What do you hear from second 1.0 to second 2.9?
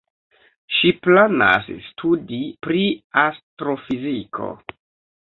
planas studi pri